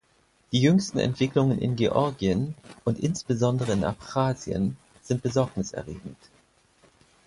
[0.51, 2.55] Die jüngsten Entwicklungen in Georgien,
[2.85, 6.17] und insbesondere in Abchasien, sind Besorgnis erregend.